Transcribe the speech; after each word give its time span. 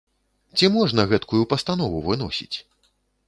Ці 0.59 0.69
можна 0.77 1.05
гэткую 1.11 1.43
пастанову 1.53 2.01
выносіць? 2.09 2.57